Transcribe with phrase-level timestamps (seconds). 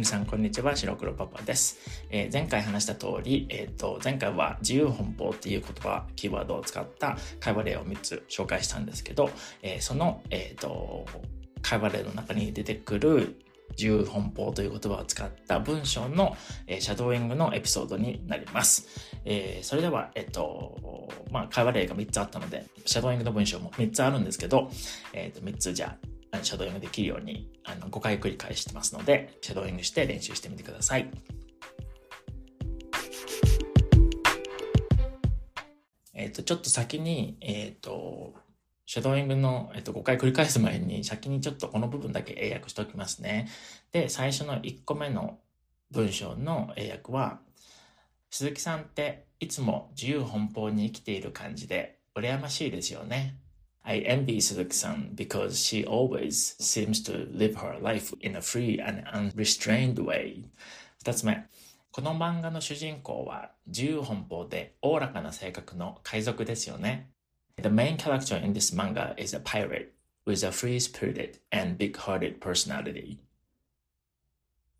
[0.00, 0.74] 皆さん、こんにちは。
[0.74, 1.76] 白黒パパです。
[2.08, 9.28] えー、前回話した通り、えっ、ー、と、前回は自由奔放っていう言葉、キーワードを使った会話例を3つ紹介したんですけど、
[9.60, 11.04] えー、その、えっ、と、
[11.60, 13.36] 会話例の中に出てくる
[13.72, 16.34] 自由奔放という言葉を使った文章の、
[16.66, 18.86] えー、シャドーイングのエピソードになります。
[19.26, 24.70] えー、それでは、えっと、まあ、会話例が3つあったので、シャドーイングの文章も3つあるんですけど、
[25.12, 26.06] えっと、3つじゃあ、
[26.42, 31.10] シャドーイングできるように、あの、5回繰り返してますので、シャドーイングして練習してみてください。
[36.14, 38.34] えっと、ちょっと先に、えっと、
[38.86, 43.48] シャドーイングの、えっと、5回繰り返す前に、先にちょっとこの部分だけ英訳しておきますね。
[43.92, 45.38] で、最初の1個目の
[45.90, 47.40] 文章の英訳は、
[48.30, 53.36] 鈴木さんっていつも自由奔放に生きている感じで羨ましいですよね。
[53.82, 59.94] I envy 鈴木さん because she always seems to live her life in a free and unrestrained
[60.04, 60.44] way.
[60.98, 61.46] 二つ目。
[61.90, 67.10] この漫画の主人公は自由奔放でおおらかな性格の海賊ですよね。
[67.56, 69.90] The main character in this manga is a pirate
[70.24, 73.18] with a free-spirited and big-hearted personality.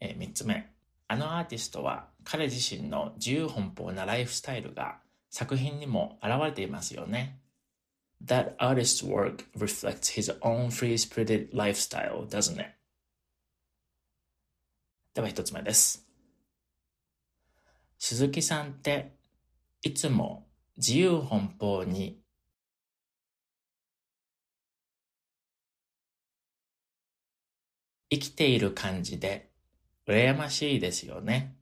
[0.00, 0.70] え3つ目。
[1.08, 4.98] あのアーティストは彼自身の自由奔放なライフスタイルが
[5.30, 7.39] 作品にも現れていますよね。
[8.24, 12.76] That artist's work reflects his own free-spirited lifestyle, doesn't it?
[15.14, 16.06] では一つ目です。
[17.98, 19.12] 鈴木さんって
[19.82, 22.20] いつも自由奔放に
[28.10, 29.50] 生きている感じで
[30.06, 31.59] 羨ましいですよね。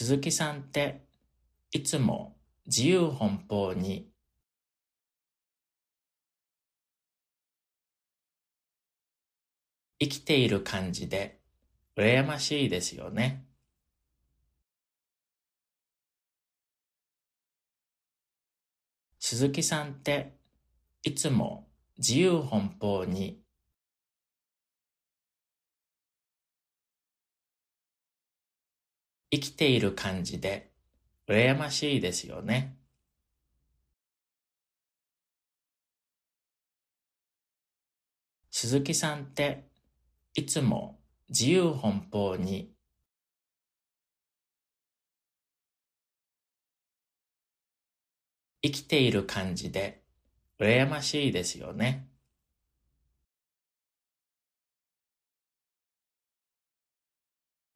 [0.00, 1.02] 鈴木さんって
[1.72, 4.08] いつも自由奔放に
[9.98, 11.40] 生きている感じで
[11.96, 13.44] 羨ましいですよね。
[19.18, 20.38] 鈴木さんって
[21.02, 21.66] いつも
[21.98, 23.42] 自由奔放に
[29.30, 30.70] 生きている感じで
[31.28, 32.78] 羨ましいですよね。
[38.50, 39.68] 鈴木さんって
[40.34, 42.72] いつも自由奔放に
[48.62, 50.02] 生きている感じで
[50.58, 52.08] 羨ましいですよね。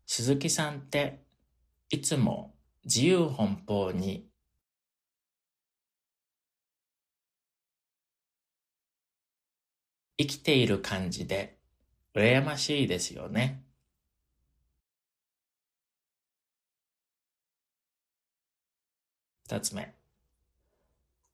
[0.06, 1.21] 鈴木さんって
[1.94, 2.54] いつも
[2.86, 4.26] 自由奔放に
[10.16, 11.58] 生きている感じで
[12.14, 13.62] 羨ましいですよね。
[19.44, 19.94] 二つ目。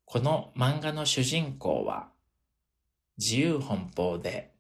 [0.06, 2.08] この漫画の主人公は
[3.16, 4.57] 自由奔放で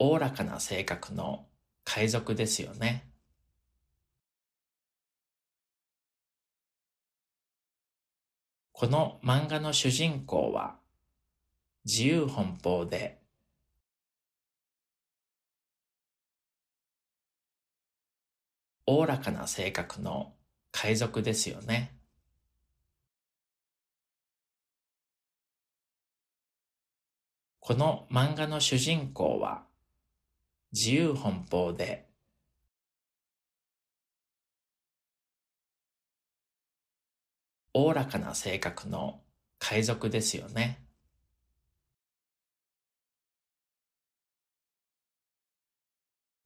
[0.00, 1.46] おおらかな性格の
[1.84, 3.08] 海賊ですよね。
[8.72, 10.76] この漫画の主人公は
[11.84, 13.18] 自由奔放で
[18.86, 20.32] おおらかな性格の
[20.70, 21.92] 海賊ですよね。
[27.60, 29.67] この漫画の主人公は
[30.72, 32.06] 自由奔放で
[37.72, 39.20] おおらかな性格の
[39.58, 40.82] 海賊ですよね。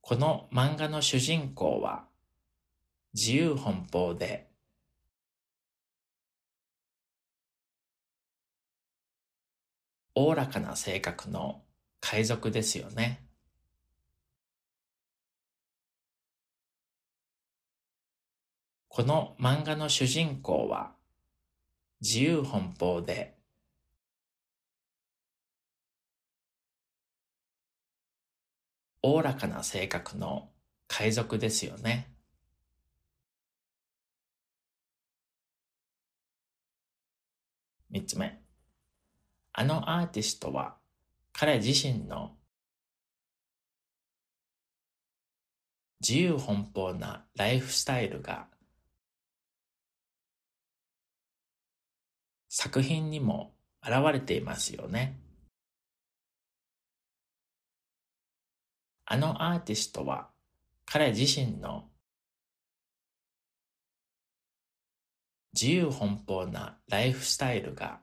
[0.03, 2.05] この漫画の主人公は
[3.15, 4.51] 自由奔放で
[10.15, 11.63] おおらかな性格の
[12.01, 13.32] 海賊ですよね。
[18.95, 20.93] この漫画の主人公は
[22.03, 23.39] 自由奔放で
[29.01, 30.51] おおらかな性格の
[30.89, 32.13] 海賊ですよね。
[37.89, 38.43] 三つ目。
[39.55, 40.77] あのアーティストは
[41.33, 42.37] 彼自身の
[46.07, 48.52] 自由奔放なライフスタイルが
[52.55, 55.19] 作品にも現れていますよね。
[59.07, 60.29] あのアーティストは
[60.85, 61.89] 彼自身の
[65.55, 68.01] 自由奔放なライフスタイルが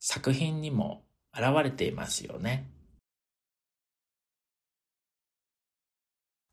[0.00, 2.68] 作品にも現れていますよね。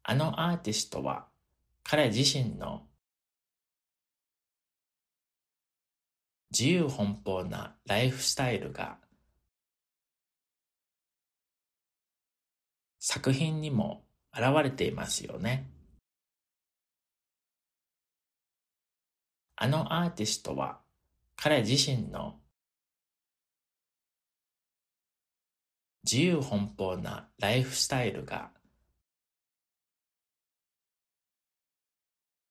[0.04, 1.26] あのアーティストは
[1.82, 2.87] 彼自身の
[6.52, 8.98] 自由奔放なライフスタイルが
[13.00, 14.04] 作品にも
[14.34, 15.70] 現れていますよね。
[19.56, 20.80] あのアーティストは
[21.36, 22.36] 彼自身の
[26.04, 28.52] 自由奔放なライフスタイルが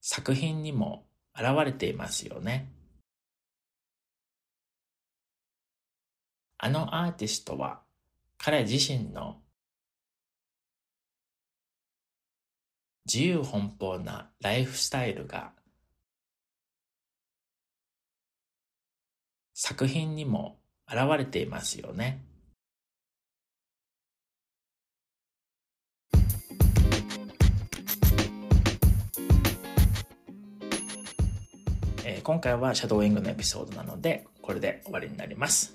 [0.01, 2.76] 作品にも現れていますよね。
[6.59, 7.81] あのアーティストは
[8.39, 9.37] 彼自身の
[13.05, 15.53] 自由奔放なライフスタイルが
[19.55, 20.59] 作品にも
[20.89, 22.23] 現れていますよね。
[32.05, 35.75] えー、今回はシャドーイングのエピソードなのでこれで終わりになります。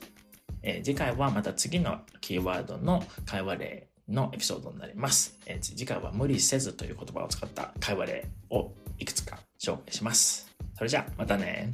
[0.63, 5.37] えー、次回はまた次のキーワードの会話例のエピソードになります。
[5.45, 10.47] えー、次回は無理せずという言葉を使った会話例をいくつか紹介します。
[10.75, 11.71] それじゃあまたね。